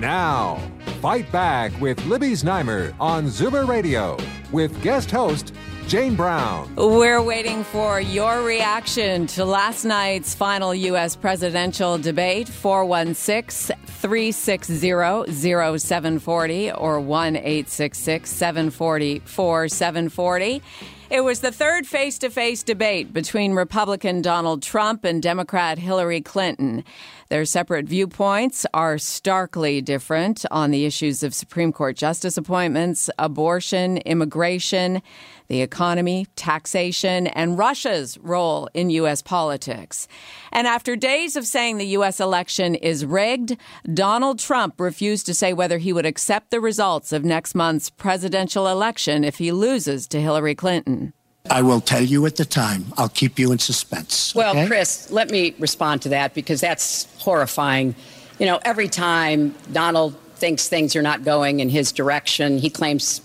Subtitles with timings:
[0.00, 0.60] Now,
[1.00, 4.16] Fight Back with Libby Znaimer on Zoomer Radio
[4.52, 5.52] with guest host
[5.88, 6.72] Jane Brown.
[6.76, 11.16] We're waiting for your reaction to last night's final U.S.
[11.16, 20.62] presidential debate 416 360 0740 or 1 866 740 4740.
[21.10, 26.20] It was the third face to face debate between Republican Donald Trump and Democrat Hillary
[26.20, 26.84] Clinton.
[27.28, 33.98] Their separate viewpoints are starkly different on the issues of Supreme Court justice appointments, abortion,
[33.98, 35.02] immigration,
[35.48, 39.20] the economy, taxation, and Russia's role in U.S.
[39.20, 40.08] politics.
[40.52, 42.18] And after days of saying the U.S.
[42.18, 43.58] election is rigged,
[43.92, 48.68] Donald Trump refused to say whether he would accept the results of next month's presidential
[48.68, 51.12] election if he loses to Hillary Clinton.
[51.50, 52.86] I will tell you at the time.
[52.96, 54.34] I'll keep you in suspense.
[54.34, 54.66] Well, okay?
[54.66, 57.94] Chris, let me respond to that because that's horrifying.
[58.38, 63.20] You know, every time Donald thinks things are not going in his direction, he claims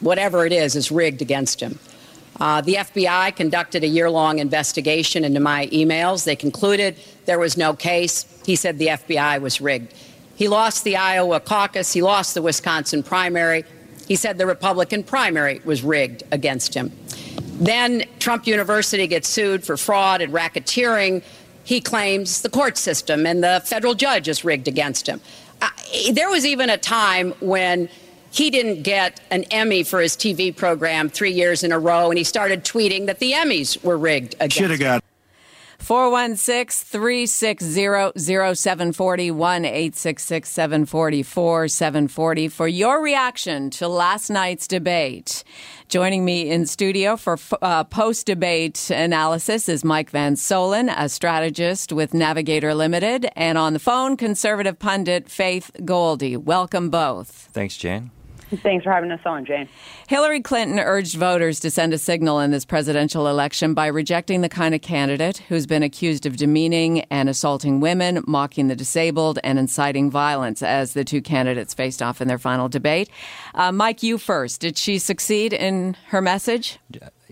[0.00, 1.78] whatever it is is rigged against him.
[2.40, 6.24] Uh, the FBI conducted a year long investigation into my emails.
[6.24, 8.26] They concluded there was no case.
[8.44, 9.94] He said the FBI was rigged.
[10.36, 13.64] He lost the Iowa caucus, he lost the Wisconsin primary.
[14.08, 16.92] He said the Republican primary was rigged against him.
[17.54, 21.22] Then Trump University gets sued for fraud and racketeering.
[21.64, 25.20] He claims the court system and the federal judge is rigged against him.
[25.62, 25.70] Uh,
[26.12, 27.88] there was even a time when
[28.30, 32.18] he didn't get an Emmy for his TV program three years in a row, and
[32.18, 35.04] he started tweeting that the Emmys were rigged against Should have got.
[35.78, 45.44] 416 360 0740 1 866 744 740 for your reaction to last night's debate.
[45.94, 51.92] Joining me in studio for uh, post debate analysis is Mike Van Soelen, a strategist
[51.92, 56.36] with Navigator Limited, and on the phone, conservative pundit Faith Goldy.
[56.36, 57.48] Welcome both.
[57.52, 58.10] Thanks, Jane.
[58.62, 59.68] Thanks for having us on, Jane.
[60.08, 64.48] Hillary Clinton urged voters to send a signal in this presidential election by rejecting the
[64.48, 69.58] kind of candidate who's been accused of demeaning and assaulting women, mocking the disabled, and
[69.58, 73.10] inciting violence as the two candidates faced off in their final debate.
[73.54, 74.60] Uh, Mike, you first.
[74.60, 76.78] Did she succeed in her message?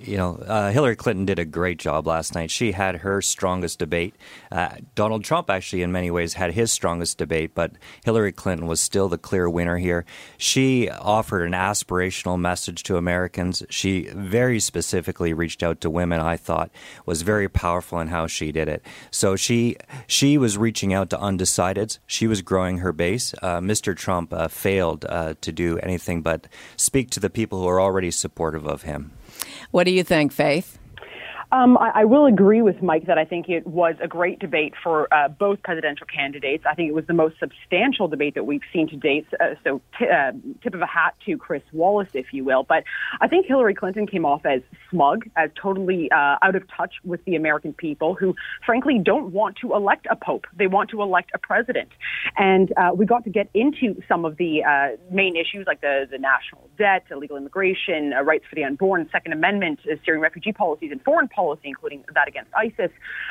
[0.05, 2.51] You know, uh, Hillary Clinton did a great job last night.
[2.51, 4.15] She had her strongest debate.
[4.51, 7.73] Uh, Donald Trump, actually, in many ways, had his strongest debate, but
[8.05, 10.05] Hillary Clinton was still the clear winner here.
[10.37, 13.63] She offered an aspirational message to Americans.
[13.71, 16.21] She very specifically reached out to women.
[16.21, 16.71] I thought
[17.07, 18.85] was very powerful in how she did it.
[19.11, 19.77] So she
[20.07, 21.99] she was reaching out to undecideds.
[22.07, 23.35] She was growing her base.
[23.43, 23.97] Uh, Mr.
[23.97, 28.11] Trump uh, failed uh, to do anything but speak to the people who are already
[28.11, 29.13] supportive of him.
[29.71, 30.79] What do you think, Faith?
[31.53, 34.73] Um, I, I, will agree with Mike that I think it was a great debate
[34.83, 36.65] for uh, both presidential candidates.
[36.67, 39.27] I think it was the most substantial debate that we've seen to date.
[39.39, 40.33] Uh, so, t- uh,
[40.63, 42.63] tip of a hat to Chris Wallace, if you will.
[42.63, 42.85] But
[43.21, 47.23] I think Hillary Clinton came off as smug, as totally uh, out of touch with
[47.27, 48.35] the American people who,
[48.65, 50.47] frankly, don't want to elect a pope.
[50.57, 51.91] They want to elect a president.
[52.39, 56.09] And uh, we got to get into some of the uh, main issues like the,
[56.11, 61.03] the national debt, illegal immigration, rights for the unborn, Second Amendment, Syrian refugee policies, and
[61.03, 62.91] foreign policy, including that against ISIS,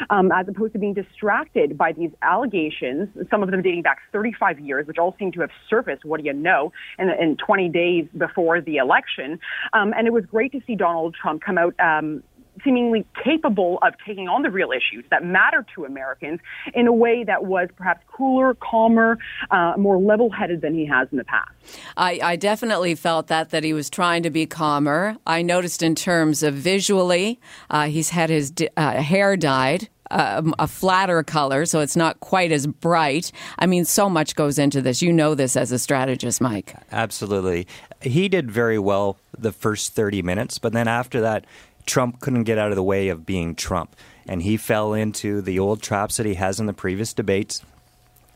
[0.09, 4.59] um, as opposed to being distracted by these allegations, some of them dating back 35
[4.59, 8.05] years, which all seem to have surfaced, what do you know, in, in 20 days
[8.17, 9.39] before the election.
[9.73, 12.23] Um, and it was great to see Donald Trump come out um,
[12.63, 16.39] seemingly capable of taking on the real issues that matter to Americans
[16.73, 19.17] in a way that was perhaps cooler, calmer,
[19.51, 21.51] uh, more level-headed than he has in the past.
[21.97, 25.17] I, I, definitely felt that that he was trying to be calmer.
[25.25, 27.39] I noticed in terms of visually,
[27.69, 29.89] uh, he's had his uh, hair dyed.
[30.09, 33.31] Uh, a flatter color, so it's not quite as bright.
[33.59, 35.01] I mean, so much goes into this.
[35.01, 36.75] You know this as a strategist, Mike.
[36.91, 37.65] Absolutely.
[38.01, 41.45] He did very well the first 30 minutes, but then after that,
[41.85, 43.95] Trump couldn't get out of the way of being Trump.
[44.27, 47.63] And he fell into the old traps that he has in the previous debates.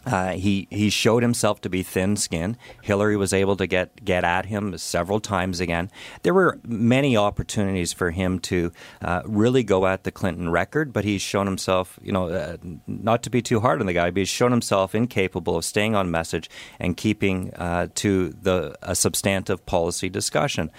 [0.05, 2.57] Uh, he he showed himself to be thin-skinned.
[2.81, 5.89] Hillary was able to get get at him several times again.
[6.23, 8.71] There were many opportunities for him to
[9.01, 12.57] uh, really go at the Clinton record, but he's shown himself, you know, uh,
[12.87, 15.95] not to be too hard on the guy, but he's shown himself incapable of staying
[15.95, 16.49] on message
[16.79, 20.69] and keeping uh, to the a substantive policy discussion.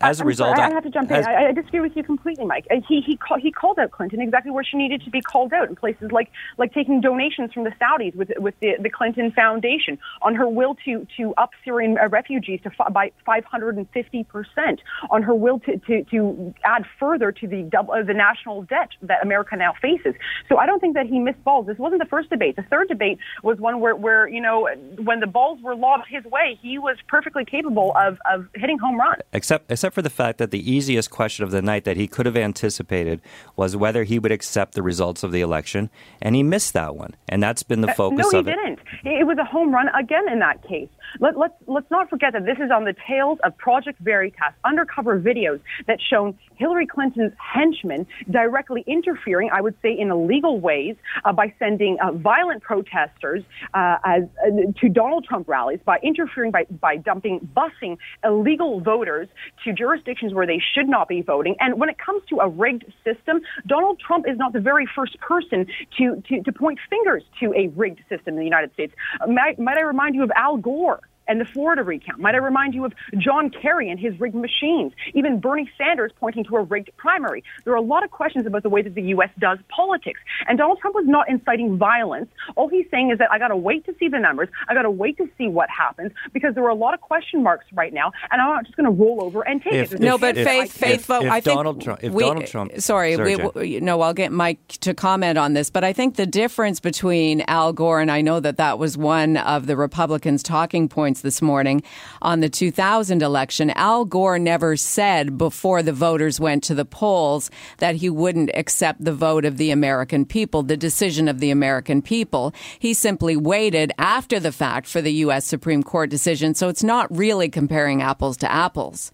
[0.00, 1.24] As a I'm result, sorry, I have to jump in.
[1.24, 2.66] I, I disagree with you completely, Mike.
[2.70, 5.52] Uh, He he call, he called out Clinton exactly where she needed to be called
[5.52, 9.32] out in places like like taking donations from the Saudis with with the, the Clinton
[9.32, 14.80] Foundation on her will to to up Syrian uh, refugees to by 550 percent
[15.10, 18.90] on her will to, to to add further to the double, uh, the national debt
[19.02, 20.14] that America now faces.
[20.48, 21.66] So I don't think that he missed balls.
[21.66, 22.56] This wasn't the first debate.
[22.56, 24.68] The third debate was one where where you know
[24.98, 28.98] when the balls were lobbed his way, he was perfectly capable of of hitting home
[28.98, 29.22] runs.
[29.32, 32.26] except except for the fact that the easiest question of the night that he could
[32.26, 33.20] have anticipated
[33.56, 35.90] was whether he would accept the results of the election,
[36.20, 38.55] and he missed that one, and that's been the focus Uh, no, of it.
[38.56, 38.80] Didn't.
[39.04, 40.88] It was a home run again in that case.
[41.20, 45.20] Let, let's let's not forget that this is on the tails of Project Veritas, undercover
[45.20, 51.32] videos that shown Hillary Clinton's henchmen directly interfering, I would say, in illegal ways uh,
[51.32, 53.42] by sending uh, violent protesters
[53.74, 59.28] uh, as uh, to Donald Trump rallies, by interfering by by dumping, busing illegal voters
[59.64, 61.54] to jurisdictions where they should not be voting.
[61.60, 65.18] And when it comes to a rigged system, Donald Trump is not the very first
[65.20, 65.66] person
[65.98, 68.94] to to, to point fingers to a rigged system in the United States.
[69.28, 71.00] Might, might I remind you of Al Gore?
[71.28, 72.18] And the Florida recount.
[72.20, 74.92] Might I remind you of John Kerry and his rigged machines?
[75.14, 77.42] Even Bernie Sanders pointing to a rigged primary.
[77.64, 79.30] There are a lot of questions about the way that the U.S.
[79.38, 80.20] does politics.
[80.48, 82.28] And Donald Trump was not inciting violence.
[82.56, 84.48] All he's saying is that I got to wait to see the numbers.
[84.68, 87.42] I got to wait to see what happens because there are a lot of question
[87.42, 90.00] marks right now, and I'm not just going to roll over and take If- it.
[90.00, 92.46] No, but if- Faith, Faith, if- but if I think Donald Trump- if we, Donald
[92.46, 95.92] Trump- sorry, Sorry, we, we- no, I'll get Mike to comment on this, but I
[95.92, 99.76] think the difference between Al Gore and I know that that was one of the
[99.76, 101.82] Republicans' talking points this morning
[102.22, 103.70] on the 2000 election.
[103.70, 109.04] Al Gore never said before the voters went to the polls that he wouldn't accept
[109.04, 112.52] the vote of the American people, the decision of the American people.
[112.78, 115.44] He simply waited after the fact for the U.S.
[115.44, 116.54] Supreme Court decision.
[116.54, 119.12] So it's not really comparing apples to apples.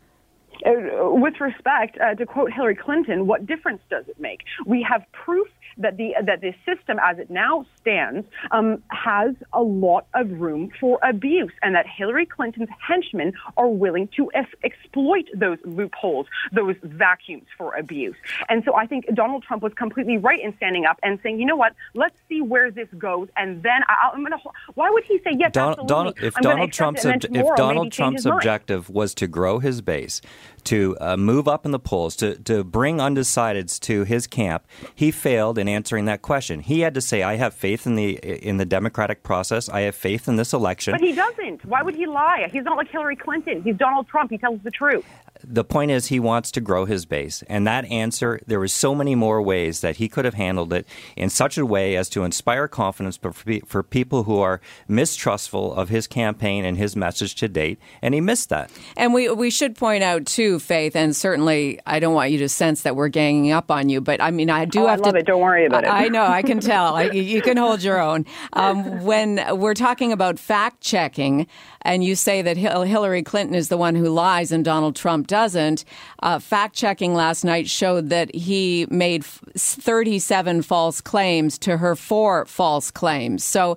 [0.64, 4.40] Uh, with respect, uh, to quote Hillary Clinton, what difference does it make?
[4.64, 9.62] We have proof that the that the system, as it now stands, um, has a
[9.62, 15.26] lot of room for abuse, and that Hillary Clinton's henchmen are willing to es- exploit
[15.34, 18.16] those loopholes, those vacuums for abuse.
[18.48, 21.46] And so, I think Donald Trump was completely right in standing up and saying, "You
[21.46, 21.72] know what?
[21.94, 24.38] Let's see where this goes, and then I- I'm going to."
[24.74, 25.52] Why would he say yes?
[25.52, 25.86] Don-.
[25.86, 30.20] Donald, if Donald Trump's then if Donald Trump's objective was to grow his base,
[30.64, 35.10] to uh, move up in the polls, to to bring undecideds to his camp, he
[35.10, 36.60] failed in answering that question.
[36.60, 38.10] He had to say, "I have faith in the
[38.50, 39.68] in the democratic process.
[39.70, 41.64] I have faith in this election." But he doesn't.
[41.64, 42.48] Why would he lie?
[42.52, 43.62] He's not like Hillary Clinton.
[43.62, 44.30] He's Donald Trump.
[44.30, 45.04] He tells the truth.
[45.44, 48.94] the point is he wants to grow his base and that answer there was so
[48.94, 50.86] many more ways that he could have handled it
[51.16, 53.32] in such a way as to inspire confidence for,
[53.66, 54.60] for people who are
[55.02, 59.28] mistrustful of his campaign and his message to date and he missed that And we
[59.30, 62.94] we should point out too, Faith, and certainly I don't want you to sense that
[62.94, 65.18] we're ganging up on you, but I mean I do Oh, I have love to.
[65.18, 65.26] it.
[65.26, 65.90] Don't worry about it.
[65.90, 66.24] I, I know.
[66.24, 66.96] I can tell.
[66.96, 68.26] I, you can hold your own.
[68.52, 71.46] Um, when we're talking about fact checking,
[71.82, 75.84] and you say that Hillary Clinton is the one who lies and Donald Trump doesn't,
[76.22, 82.46] uh, fact checking last night showed that he made 37 false claims to her four
[82.46, 83.44] false claims.
[83.44, 83.76] So.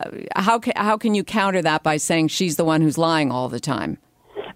[0.00, 3.30] Uh, how can, how can you counter that by saying she's the one who's lying
[3.30, 3.96] all the time?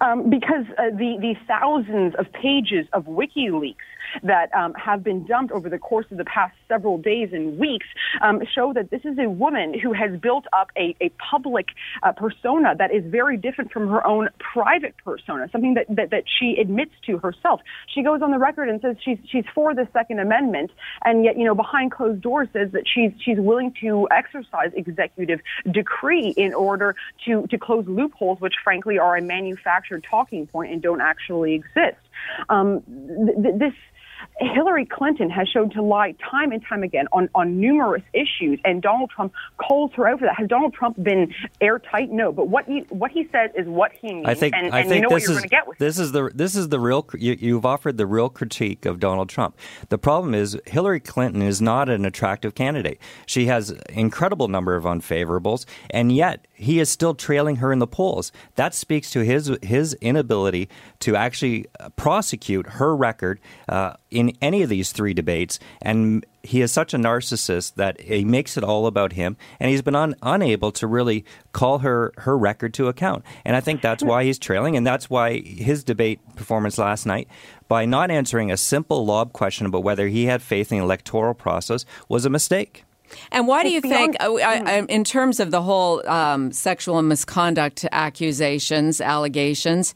[0.00, 3.76] Um, because uh, the, the thousands of pages of WikiLeaks
[4.22, 7.86] that um, have been dumped over the course of the past several days and weeks
[8.20, 11.68] um, show that this is a woman who has built up a, a public
[12.02, 16.24] uh, persona that is very different from her own private persona, something that, that, that
[16.38, 17.60] she admits to herself.
[17.94, 20.70] She goes on the record and says she's, she's for the Second Amendment,
[21.04, 25.40] and yet, you know, behind closed doors says that she's, she's willing to exercise executive
[25.70, 30.82] decree in order to, to close loopholes, which frankly are a manufactured talking point and
[30.82, 31.98] don't actually exist.
[32.48, 32.82] Um,
[33.26, 33.74] th- th- this
[34.40, 38.82] Hillary Clinton has shown to lie time and time again on, on numerous issues, and
[38.82, 40.36] Donald Trump calls her out for that.
[40.36, 42.10] Has Donald Trump been airtight?
[42.10, 44.80] No, but what he what he says is what he means, I think and, I
[44.80, 45.78] and think you know what this you're is going to get with.
[45.78, 49.28] this is the this is the real you, you've offered the real critique of Donald
[49.28, 49.56] Trump.
[49.88, 53.00] The problem is Hillary Clinton is not an attractive candidate.
[53.26, 57.86] She has incredible number of unfavorables, and yet he is still trailing her in the
[57.86, 58.32] polls.
[58.56, 60.68] That speaks to his his inability
[61.00, 65.60] to actually uh, prosecute her record uh, in any of these three debates.
[65.80, 69.82] And he is such a narcissist that he makes it all about him, and he's
[69.82, 73.24] been un, unable to really call her her record to account.
[73.44, 77.28] And I think that's why he's trailing, and that's why his debate performance last night,
[77.68, 81.34] by not answering a simple lob question about whether he had faith in the electoral
[81.34, 82.84] process, was a mistake.
[83.32, 89.00] And why do you think, uh, in terms of the whole um, sexual misconduct accusations,
[89.00, 89.94] allegations,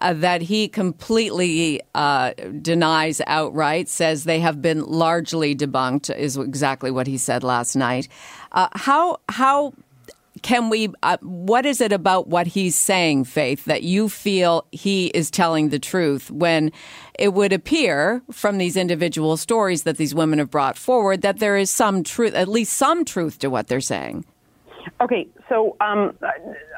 [0.00, 6.90] uh, that he completely uh, denies outright, says they have been largely debunked, is exactly
[6.90, 8.08] what he said last night.
[8.52, 9.74] Uh, how how
[10.42, 15.08] can we uh, what is it about what he's saying faith that you feel he
[15.08, 16.72] is telling the truth when
[17.18, 21.56] it would appear from these individual stories that these women have brought forward that there
[21.56, 24.24] is some truth at least some truth to what they're saying?
[25.00, 26.16] Okay so um,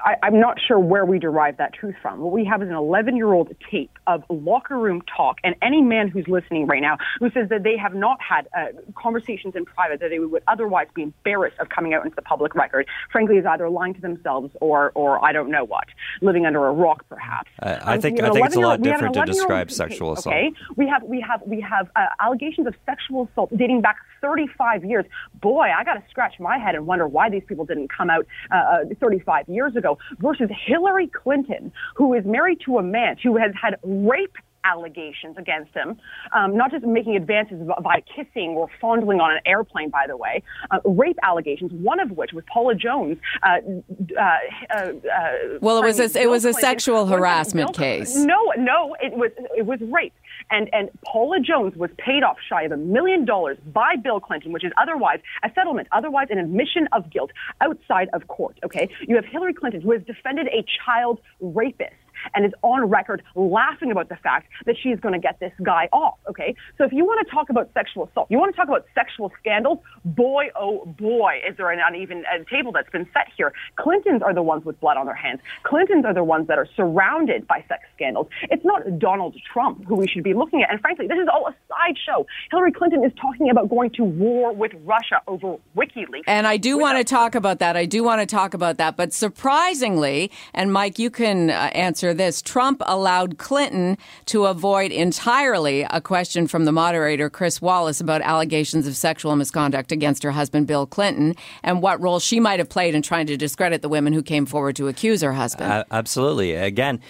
[0.04, 2.20] I, am not sure where we derive that truth from.
[2.20, 5.82] What we have is an 11 year old tape of locker room talk, and any
[5.82, 9.66] man who's listening right now who says that they have not had uh, conversations in
[9.66, 13.36] private that they would otherwise be embarrassed of coming out into the public record, frankly,
[13.36, 15.84] is either lying to themselves or, or I don't know what,
[16.22, 17.50] living under a rock perhaps.
[17.62, 20.34] Uh, I think I think it's a lot different to describe sexual assault.
[20.34, 24.84] Okay, we have we have we have uh, allegations of sexual assault dating back 35
[24.84, 25.04] years.
[25.40, 28.26] Boy, I got to scratch my head and wonder why these people didn't come out
[28.50, 33.36] uh, uh, 35 years ago versus Hillary Clinton, who is married to a man who
[33.36, 35.98] has had rape allegations against him,
[36.32, 40.42] um, not just making advances by kissing or fondling on an airplane, by the way,
[40.70, 43.18] uh, rape allegations, one of which was Paula Jones.
[43.42, 43.58] Uh,
[44.18, 44.22] uh,
[44.70, 44.92] uh, uh
[45.60, 48.16] well, it was a, it was a sexual harassment case.
[48.16, 50.14] No, no, it was it was rape.
[50.50, 54.52] And, and Paula Jones was paid off shy of a million dollars by Bill Clinton,
[54.52, 57.30] which is otherwise a settlement, otherwise an admission of guilt
[57.60, 58.58] outside of court.
[58.64, 58.88] Okay.
[59.06, 61.92] You have Hillary Clinton, who has defended a child rapist
[62.34, 65.88] and is on record laughing about the fact that she's going to get this guy
[65.92, 66.18] off.
[66.28, 66.54] Okay.
[66.78, 69.32] So if you want to talk about sexual assault, you want to talk about sexual
[69.40, 73.52] scandals, boy, oh boy, is there an uneven uh, table that's been set here.
[73.76, 75.40] Clintons are the ones with blood on their hands.
[75.62, 78.28] Clintons are the ones that are surrounded by sex scandals.
[78.50, 80.70] It's not Donald Trump who we should be looking at.
[80.70, 82.26] And frankly, this is all a sideshow.
[82.50, 86.24] Hillary Clinton is talking about going to war with Russia over WikiLeaks.
[86.26, 87.76] And I do want to talk about that.
[87.76, 88.96] I do want to talk about that.
[88.96, 92.42] But surprisingly, and Mike, you can uh, answer this.
[92.42, 98.86] Trump allowed Clinton to avoid entirely a question from the moderator, Chris Wallace, about allegations
[98.86, 102.94] of sexual misconduct against her husband, Bill Clinton, and what role she might have played
[102.94, 105.72] in trying to discredit the women who came forward to accuse her husband.
[105.72, 106.52] Uh, absolutely.
[106.52, 107.00] Again,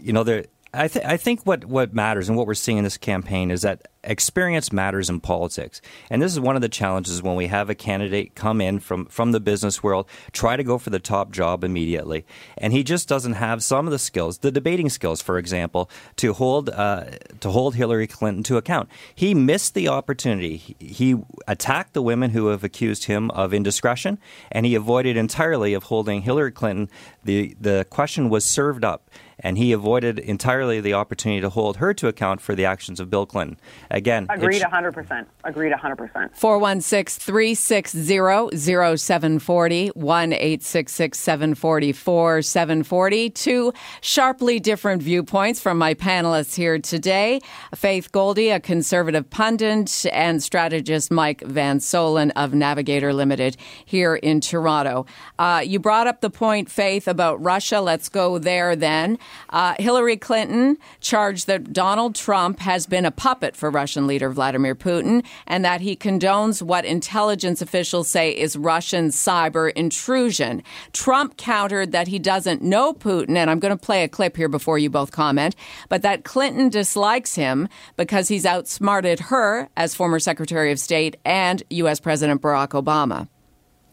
[0.00, 0.44] you know, there
[0.76, 3.62] I, th- I think what, what matters and what we're seeing in this campaign is
[3.62, 5.80] that experience matters in politics.
[6.10, 9.06] And this is one of the challenges when we have a candidate come in from,
[9.06, 12.24] from the business world, try to go for the top job immediately.
[12.56, 16.32] And he just doesn't have some of the skills, the debating skills, for example, to
[16.34, 17.06] hold, uh,
[17.40, 18.88] to hold Hillary Clinton to account.
[19.14, 20.56] He missed the opportunity.
[20.56, 21.16] He, he
[21.48, 24.18] attacked the women who have accused him of indiscretion,
[24.52, 26.88] and he avoided entirely of holding Hillary Clinton.
[27.24, 31.92] The, the question was served up and he avoided entirely the opportunity to hold her
[31.94, 33.58] to account for the actions of Bill Clinton.
[33.90, 35.26] Again, agreed 100%.
[35.44, 36.34] Agreed 100%.
[36.34, 43.30] 416 360 0740 1 866 744 740.
[43.30, 47.40] Two sharply different viewpoints from my panelists here today
[47.74, 54.40] Faith Goldy, a conservative pundit, and strategist Mike Van Soelen of Navigator Limited here in
[54.40, 55.06] Toronto.
[55.38, 57.80] Uh, you brought up the point, Faith, about Russia.
[57.80, 59.18] Let's go there then.
[59.50, 64.74] Uh, Hillary Clinton charged that Donald Trump has been a puppet for Russian leader Vladimir
[64.74, 70.62] Putin and that he condones what intelligence officials say is Russian cyber intrusion.
[70.92, 74.48] Trump countered that he doesn't know Putin, and I'm going to play a clip here
[74.48, 75.54] before you both comment,
[75.88, 81.62] but that Clinton dislikes him because he's outsmarted her as former Secretary of State and
[81.70, 82.00] U.S.
[82.00, 83.28] President Barack Obama.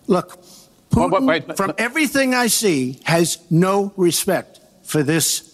[0.08, 0.42] Look,
[0.90, 5.54] Putin, from everything I see, has no respect for this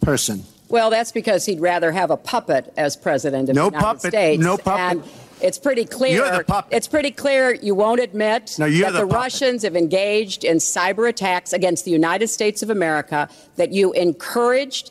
[0.00, 0.44] person?
[0.68, 4.12] Well, that's because he'd rather have a puppet as president of no the United puppet,
[4.12, 4.42] States.
[4.42, 5.02] No puppet.
[5.02, 5.10] And
[5.40, 6.16] it's pretty clear.
[6.16, 6.74] You're the puppet.
[6.74, 11.08] It's pretty clear you won't admit no, that the, the Russians have engaged in cyber
[11.08, 14.90] attacks against the United States of America, that you encouraged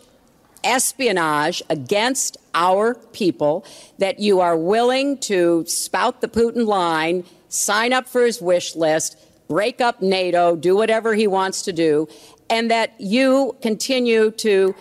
[0.63, 3.65] espionage against our people,
[4.00, 9.17] that you are willing to spout the Putin line, sign up for his wish list,
[9.48, 12.07] break up NATO, do whatever he wants to do,
[12.49, 14.75] and that you continue to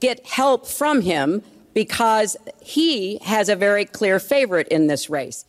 [0.00, 1.42] get help from him
[1.74, 5.44] because he has a very clear favorite in this race.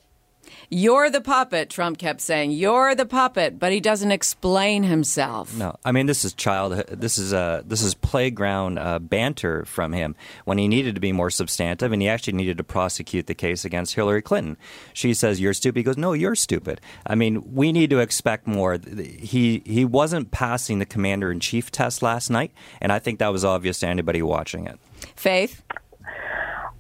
[0.74, 2.52] You're the puppet, Trump kept saying.
[2.52, 5.54] You're the puppet, but he doesn't explain himself.
[5.54, 6.72] No, I mean this is child.
[6.88, 11.12] This is uh, this is playground uh, banter from him when he needed to be
[11.12, 14.56] more substantive, and he actually needed to prosecute the case against Hillary Clinton.
[14.94, 15.80] She says you're stupid.
[15.80, 16.80] He goes, no, you're stupid.
[17.06, 18.80] I mean, we need to expect more.
[18.98, 23.34] He he wasn't passing the commander in chief test last night, and I think that
[23.34, 24.80] was obvious to anybody watching it.
[25.18, 25.64] Faith.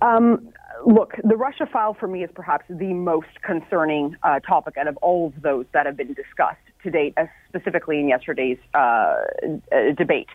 [0.01, 0.53] Um,
[0.85, 4.97] look, the Russia file for me is perhaps the most concerning uh, topic out of
[4.97, 9.93] all of those that have been discussed to date, uh, specifically in yesterday's uh, uh
[9.97, 10.29] debate.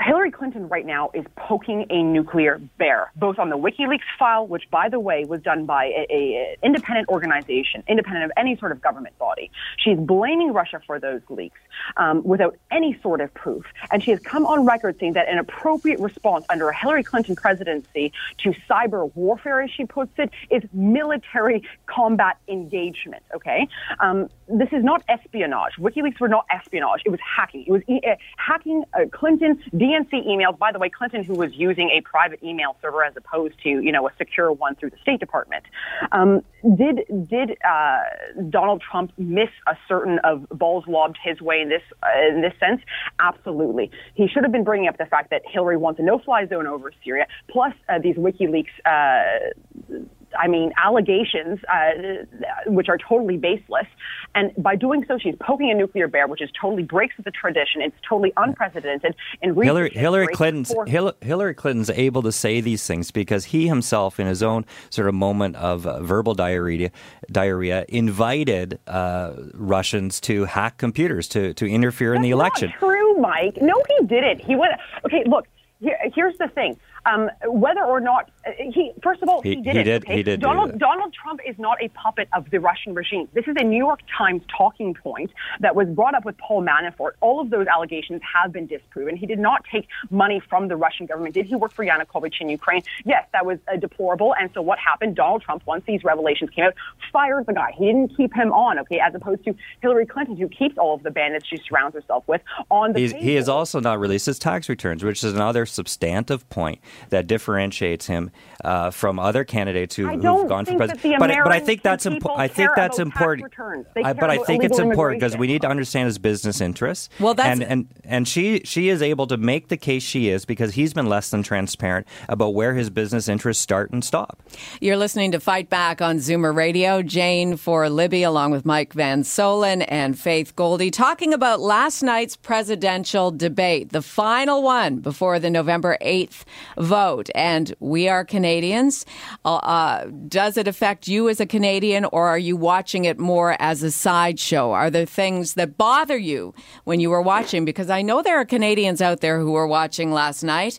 [0.00, 4.64] Hillary Clinton right now is poking a nuclear bear, both on the WikiLeaks file, which,
[4.70, 8.80] by the way, was done by a, a, independent organization, independent of any sort of
[8.80, 9.50] government body.
[9.76, 11.60] She's blaming Russia for those leaks
[11.98, 15.38] um, without any sort of proof, and she has come on record saying that an
[15.38, 20.62] appropriate response under a Hillary Clinton presidency to cyber warfare, as she puts it, is
[20.72, 23.22] military combat engagement.
[23.34, 23.68] Okay,
[24.00, 25.74] um, this is not espionage.
[25.78, 27.64] WikiLeaks were not espionage; it was hacking.
[27.66, 29.62] It was uh, hacking uh, Clinton.
[29.82, 33.54] DNC emails, by the way, Clinton, who was using a private email server as opposed
[33.64, 35.64] to, you know, a secure one through the State Department,
[36.12, 36.42] um,
[36.76, 38.02] did did uh,
[38.48, 42.52] Donald Trump miss a certain of balls lobbed his way in this uh, in this
[42.60, 42.80] sense?
[43.18, 43.90] Absolutely.
[44.14, 46.92] He should have been bringing up the fact that Hillary wants a no-fly zone over
[47.02, 50.04] Syria, plus uh, these WikiLeaks uh,
[50.38, 52.24] I mean, allegations uh,
[52.66, 53.86] which are totally baseless.
[54.34, 57.30] And by doing so, she's poking a nuclear bear, which is totally breaks with the
[57.30, 57.82] tradition.
[57.82, 59.14] It's totally unprecedented.
[59.42, 60.72] And Hillary, Hillary Clinton's
[61.20, 65.14] Hillary Clinton's able to say these things because he himself, in his own sort of
[65.14, 66.90] moment of uh, verbal diarrhea,
[67.30, 72.70] diarrhea, invited uh, Russians to hack computers to to interfere That's in the election.
[72.70, 73.58] Not true, Mike.
[73.60, 74.40] No, he didn't.
[74.40, 74.72] He went.
[75.04, 75.46] Okay, look.
[75.80, 76.78] Here, here's the thing.
[77.04, 79.84] Um, whether or not uh, he, first of all, he, he did he it.
[79.84, 80.16] Did, okay?
[80.16, 80.40] He did.
[80.40, 83.28] Donald Donald Trump is not a puppet of the Russian regime.
[83.34, 87.12] This is a New York Times talking point that was brought up with Paul Manafort.
[87.20, 89.16] All of those allegations have been disproven.
[89.16, 91.34] He did not take money from the Russian government.
[91.34, 92.82] Did he work for Yanukovych in Ukraine?
[93.04, 94.34] Yes, that was uh, deplorable.
[94.38, 95.16] And so what happened?
[95.16, 96.74] Donald Trump, once these revelations came out,
[97.12, 97.72] fired the guy.
[97.76, 98.78] He didn't keep him on.
[98.78, 102.22] Okay, as opposed to Hillary Clinton, who keeps all of the bandits she surrounds herself
[102.28, 103.08] with on the.
[103.08, 106.80] He has also not released his tax returns, which is another substantive point
[107.10, 108.30] that differentiates differentiates him
[108.64, 111.18] uh, from other candidates who, have gone for president.
[111.18, 112.40] But, but I think that's important.
[112.40, 113.52] I think that's important.
[113.96, 117.08] I, but I think it's important because we need to understand his business interests.
[117.18, 120.44] Well, that's and, and and she she is able to make the case she is
[120.44, 124.42] because he's been less than transparent about where his business interests start and stop.
[124.80, 127.02] You're listening to Fight Back on Zoomer Radio.
[127.02, 132.36] Jane for Libby, along with Mike Van Soelen and Faith Goldy, talking about last night's
[132.36, 136.44] presidential debate, the final one before the November 8th
[136.82, 137.30] vote.
[137.34, 139.06] And we are Canadians.
[139.44, 143.56] Uh, uh, does it affect you as a Canadian, or are you watching it more
[143.58, 144.70] as a sideshow?
[144.72, 147.64] Are there things that bother you when you were watching?
[147.64, 150.78] Because I know there are Canadians out there who were watching last night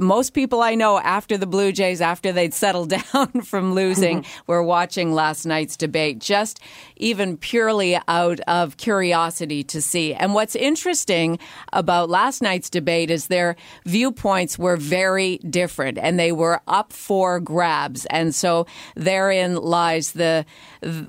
[0.00, 4.62] most people I know after the Blue Jays, after they'd settled down from losing, were
[4.62, 6.60] watching last night's debate, just
[6.98, 10.14] even purely out of curiosity to see.
[10.14, 11.38] And what's interesting
[11.72, 17.40] about last night's debate is their viewpoints were very different and they were up for
[17.40, 18.06] grabs.
[18.06, 20.44] And so therein lies the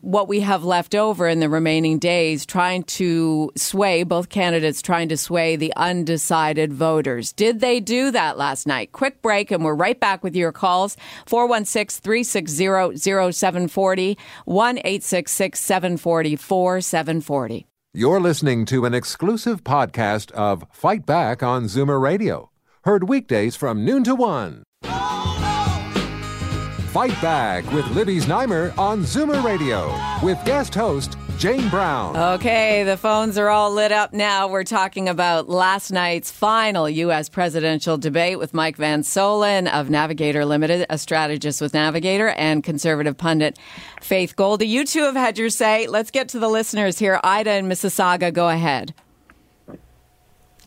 [0.01, 5.09] what we have left over in the remaining days, trying to sway both candidates, trying
[5.09, 7.31] to sway the undecided voters.
[7.33, 8.91] Did they do that last night?
[8.91, 10.97] Quick break, and we're right back with your calls
[11.27, 17.67] 416 360 0740 1 866 740 4740.
[17.93, 22.51] You're listening to an exclusive podcast of Fight Back on Zoomer Radio,
[22.83, 24.63] heard weekdays from noon to one.
[26.91, 32.17] Fight Back with Libby Znaimer on Zoomer Radio with guest host Jane Brown.
[32.17, 34.49] Okay, the phones are all lit up now.
[34.49, 37.29] We're talking about last night's final U.S.
[37.29, 43.17] presidential debate with Mike Van Soelen of Navigator Limited, a strategist with Navigator, and conservative
[43.17, 43.57] pundit
[44.01, 44.67] Faith Goldy.
[44.67, 45.87] You two have had your say.
[45.87, 47.21] Let's get to the listeners here.
[47.23, 48.93] Ida in Mississauga, go ahead.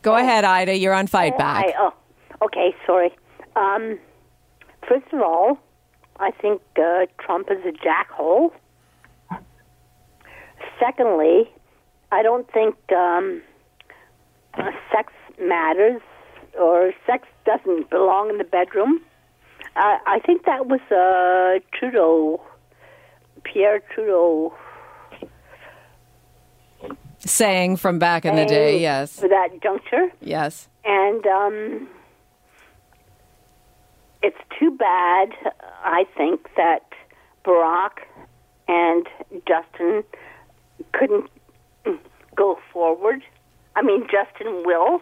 [0.01, 0.17] Go oh.
[0.17, 0.79] ahead, Ida.
[0.79, 1.67] You're on Fight Back.
[1.79, 1.93] oh,
[2.41, 3.15] okay, sorry.
[3.57, 3.99] Um,
[4.89, 5.59] first of all,
[6.19, 8.53] I think uh, Trump is a jackhole.
[10.83, 11.49] Secondly,
[12.11, 13.41] I don't think um,
[14.55, 16.01] uh, sex matters
[16.59, 19.01] or sex doesn't belong in the bedroom.
[19.77, 22.43] Uh, I think that was uh, Trudeau,
[23.45, 24.55] Pierre Trudeau.
[27.19, 29.21] Saying from back in the day, yes.
[29.21, 30.09] For that juncture.
[30.21, 30.69] Yes.
[30.85, 31.89] And um,
[34.23, 35.29] it's too bad,
[35.85, 36.83] I think, that
[37.45, 38.03] Barack
[38.67, 39.07] and
[39.47, 40.03] Justin
[40.93, 41.31] couldn't
[42.37, 43.23] go forward.
[43.77, 45.01] I mean, Justin will,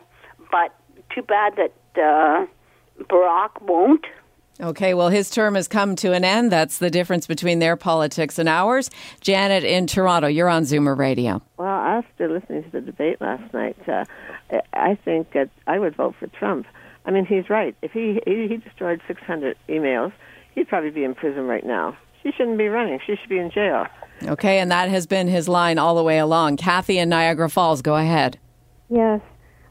[0.50, 0.74] but
[1.14, 2.46] too bad that uh,
[3.05, 4.05] Barack won't.
[4.61, 6.53] Okay, well, his term has come to an end.
[6.53, 8.90] That's the difference between their politics and ours.
[9.22, 11.40] Janet in Toronto, you're on Zoomer Radio.
[11.57, 14.05] Well, after listening to the debate last night, uh,
[14.74, 16.66] I think that I would vote for Trump.
[17.07, 17.74] I mean, he's right.
[17.81, 20.12] If he he destroyed 600 emails,
[20.55, 21.96] he'd probably be in prison right now.
[22.22, 22.98] She shouldn't be running.
[23.06, 23.87] She should be in jail.
[24.22, 26.59] Okay, and that has been his line all the way along.
[26.59, 28.38] Kathy in Niagara Falls, go ahead.
[28.90, 29.20] Yes.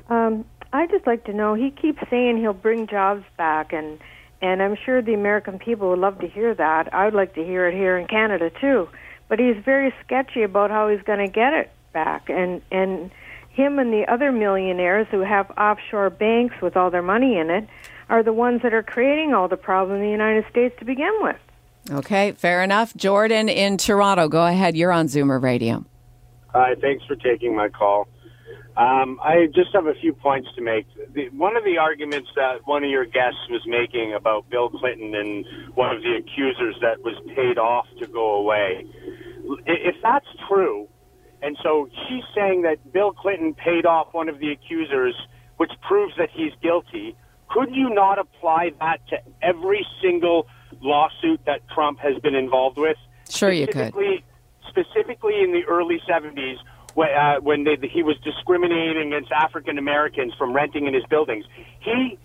[0.10, 4.00] Um, I'd just like to know he keeps saying he'll bring jobs back, and,
[4.42, 6.94] and I'm sure the American people would love to hear that.
[6.94, 8.90] I would like to hear it here in Canada, too.
[9.28, 12.30] But he's very sketchy about how he's going to get it back.
[12.30, 13.12] And, and
[13.50, 17.68] him and the other millionaires who have offshore banks with all their money in it
[18.10, 21.14] are the ones that are creating all the problem in the United States to begin
[21.22, 21.38] with.
[21.92, 22.96] Okay, fair enough.
[22.96, 24.76] Jordan in Toronto, go ahead.
[24.76, 25.86] You're on Zoomer Radio.
[26.54, 28.08] Hi, thanks for taking my call.
[28.78, 30.88] Um, I just have a few points to make.
[31.14, 35.14] The, one of the arguments that one of your guests was making about Bill Clinton
[35.16, 38.86] and one of the accusers that was paid off to go away,
[39.66, 40.88] if that's true,
[41.42, 45.16] and so she's saying that Bill Clinton paid off one of the accusers,
[45.58, 47.16] which proves that he's guilty,
[47.50, 50.48] could you not apply that to every single
[50.82, 52.98] lawsuit that Trump has been involved with.
[53.30, 53.94] Sure, you could.
[54.68, 56.58] Specifically in the early 70s,
[56.94, 61.46] when, uh, when they, he was discriminating against African Americans from renting in his buildings.
[61.80, 62.18] He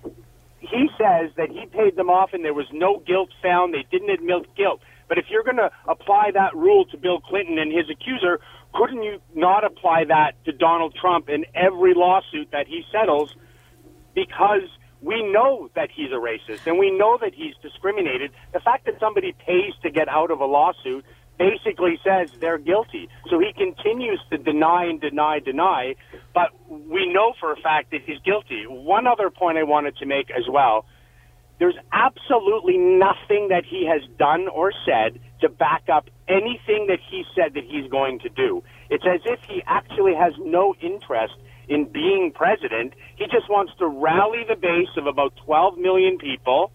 [0.61, 3.75] he says that he paid them off and there was no guilt found.
[3.75, 4.81] They didn't admit guilt.
[5.09, 8.41] But if you're going to apply that rule to Bill Clinton and his accuser,
[8.73, 13.35] couldn't you not apply that to Donald Trump in every lawsuit that he settles?
[14.15, 14.63] Because
[15.05, 18.33] we know that he's a racist and we know that he's discriminated.
[18.53, 21.05] The fact that somebody pays to get out of a lawsuit
[21.39, 23.09] basically says they're guilty.
[23.29, 25.97] So he continues to deny and deny, deny,
[26.33, 28.65] but we know for a fact that he's guilty.
[28.67, 30.87] One other point I wanted to make as well.
[31.59, 37.25] There's absolutely nothing that he has done or said to back up anything that he
[37.37, 38.63] said that he's going to do.
[38.91, 41.35] It's as if he actually has no interest
[41.69, 42.95] in being president.
[43.17, 46.73] He just wants to rally the base of about 12 million people.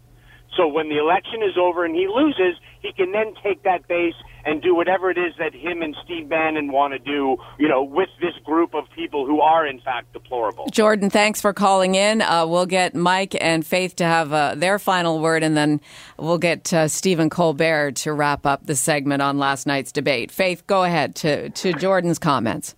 [0.58, 4.16] So when the election is over and he loses, he can then take that base
[4.46, 7.84] and do whatever it is that him and Steve Bannon want to do, you know,
[7.84, 10.66] with this group of people who are in fact deplorable.
[10.72, 12.22] Jordan, thanks for calling in.
[12.22, 15.82] Uh, we'll get Mike and Faith to have uh, their final word, and then
[16.18, 20.32] we'll get uh, Stephen Colbert to wrap up the segment on last night's debate.
[20.32, 22.76] Faith, go ahead to, to Jordan's comments.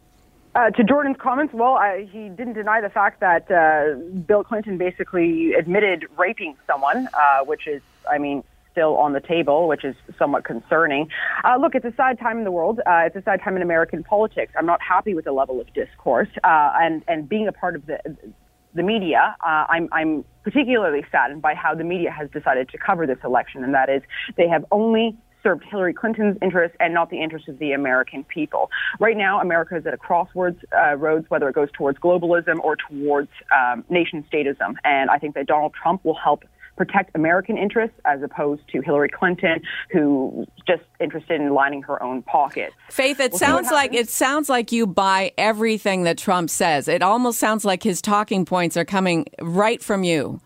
[0.54, 3.96] Uh, to Jordan's comments, well, I, he didn't deny the fact that uh,
[4.28, 9.70] Bill Clinton basically admitted raping someone, uh, which is, I mean, still on the table,
[9.70, 11.10] which is somewhat concerning.
[11.46, 12.82] Uh, look, it's a sad time in the world.
[12.86, 14.52] Uh, it's a sad time in American politics.
[14.58, 17.86] I'm not happy with the level of discourse, uh, and and being a part of
[17.86, 18.00] the
[18.74, 23.06] the media, uh, I'm, I'm particularly saddened by how the media has decided to cover
[23.06, 24.02] this election, and that is
[24.38, 28.70] they have only served Hillary Clinton's interests and not the interests of the American people.
[29.00, 32.76] Right now, America is at a crossroads, uh, roads, whether it goes towards globalism or
[32.76, 34.76] towards um, nation statism.
[34.84, 36.44] And I think that Donald Trump will help
[36.78, 42.24] protect American interests as opposed to Hillary Clinton, who's just interested in lining her own
[42.24, 42.74] pockets.
[42.90, 46.88] Faith, it we'll sounds like it sounds like you buy everything that Trump says.
[46.88, 50.42] It almost sounds like his talking points are coming right from you.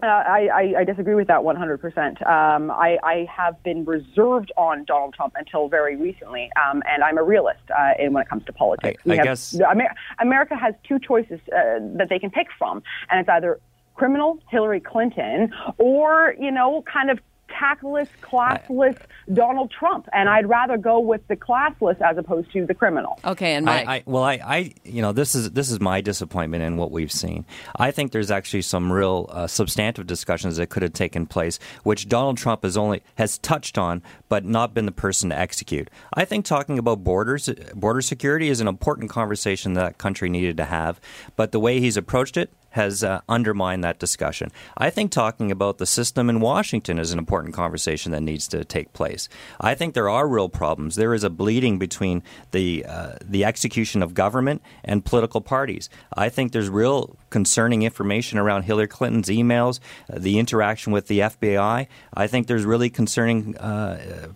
[0.00, 2.24] Uh, I, I, disagree with that 100%.
[2.24, 7.18] Um, I, I have been reserved on Donald Trump until very recently, um, and I'm
[7.18, 9.02] a realist uh, in, when it comes to politics.
[9.04, 12.80] I, I have, guess Amer- America has two choices uh, that they can pick from,
[13.10, 13.58] and it's either
[13.96, 20.48] criminal Hillary Clinton or, you know, kind of tactless, classless I, Donald Trump, and I'd
[20.48, 23.18] rather go with the classless as opposed to the criminal.
[23.24, 23.86] Okay, and Mike.
[23.86, 26.90] I, I, well, I, I, you know, this is this is my disappointment in what
[26.90, 27.44] we've seen.
[27.76, 32.08] I think there's actually some real uh, substantive discussions that could have taken place, which
[32.08, 35.90] Donald Trump has only has touched on, but not been the person to execute.
[36.14, 40.64] I think talking about borders, border security, is an important conversation that country needed to
[40.64, 41.00] have,
[41.36, 44.50] but the way he's approached it has uh, undermined that discussion.
[44.76, 48.64] I think talking about the system in Washington is an important conversation that needs to
[48.64, 49.28] take place.
[49.60, 50.94] I think there are real problems.
[50.94, 55.90] There is a bleeding between the uh, the execution of government and political parties.
[56.16, 59.80] I think there's real concerning information around Hillary Clinton's emails,
[60.12, 61.86] uh, the interaction with the FBI.
[62.14, 63.56] I think there's really concerning.
[63.58, 64.28] Uh,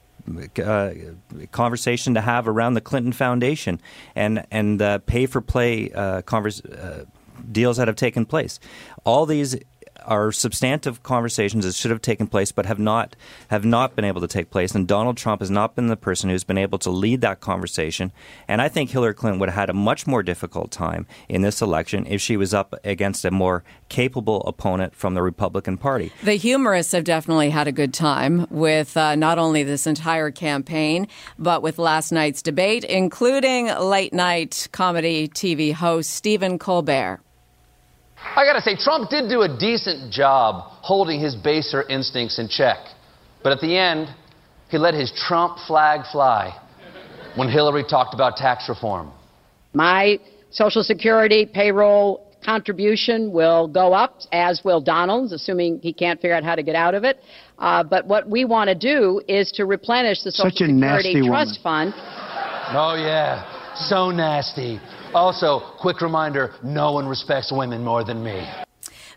[0.64, 0.92] uh,
[1.50, 3.80] conversation to have around the Clinton Foundation
[4.14, 7.04] and and uh, pay for play uh, uh,
[7.50, 8.58] deals that have taken place.
[9.04, 9.56] All these
[10.06, 13.16] are substantive conversations that should have taken place but have not
[13.48, 14.74] have not been able to take place.
[14.74, 18.12] And Donald Trump has not been the person who's been able to lead that conversation.
[18.48, 21.62] And I think Hillary Clinton would have had a much more difficult time in this
[21.62, 26.12] election if she was up against a more capable opponent from the Republican Party.
[26.22, 31.08] The humorists have definitely had a good time with uh, not only this entire campaign,
[31.38, 37.20] but with last night's debate, including late night comedy TV host Stephen Colbert.
[38.24, 42.78] I gotta say, Trump did do a decent job holding his baser instincts in check.
[43.42, 44.08] But at the end,
[44.68, 46.58] he let his Trump flag fly
[47.36, 49.12] when Hillary talked about tax reform.
[49.74, 50.18] My
[50.50, 56.44] Social Security payroll contribution will go up, as will Donald's, assuming he can't figure out
[56.44, 57.20] how to get out of it.
[57.58, 61.92] Uh, but what we want to do is to replenish the Social Security Trust woman.
[61.92, 61.94] Fund.
[62.74, 63.76] Oh, yeah.
[63.88, 64.80] So nasty.
[65.14, 68.46] Also, quick reminder no one respects women more than me.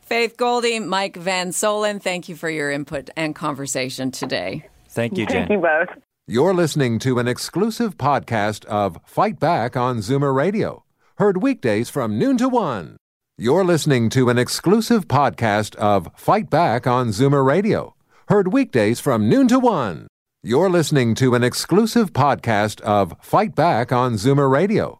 [0.01, 4.67] Faith Goldy, Mike Van Soelen, thank you for your input and conversation today.
[4.89, 5.47] Thank you, Jen.
[5.47, 5.89] Thank you both.
[6.27, 10.83] You're listening to an exclusive podcast of Fight Back on Zoomer Radio,
[11.17, 12.97] heard weekdays from noon to one.
[13.37, 17.95] You're listening to an exclusive podcast of Fight Back on Zoomer Radio,
[18.29, 20.07] heard weekdays from noon to one.
[20.41, 24.99] You're listening to an exclusive podcast of Fight Back on Zoomer Radio,